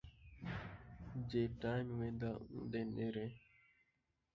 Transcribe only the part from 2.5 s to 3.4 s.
اوندے نیڑے